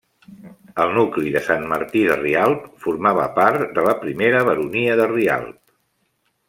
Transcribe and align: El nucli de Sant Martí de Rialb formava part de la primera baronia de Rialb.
El 0.85 0.93
nucli 0.95 1.33
de 1.35 1.43
Sant 1.49 1.67
Martí 1.73 2.01
de 2.13 2.17
Rialb 2.23 2.65
formava 2.87 3.29
part 3.37 3.67
de 3.77 3.85
la 3.91 3.95
primera 4.07 4.45
baronia 4.51 4.99
de 5.03 5.11
Rialb. 5.17 5.59